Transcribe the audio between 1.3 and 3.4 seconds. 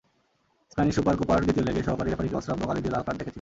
দ্বিতীয় লেগে সহকারী রেফারিকে অশ্রাব্য গালি দিয়ে লাল কার্ড দেখেছিলেন।